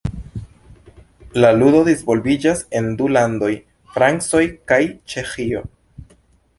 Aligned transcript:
La 1.43 1.51
ludo 1.57 1.81
disvolviĝas 1.89 2.65
en 2.81 2.89
du 3.03 3.11
landoj: 3.19 3.53
Francio 3.99 4.43
kaj 4.73 4.83
Ĉeĥio. 5.15 5.67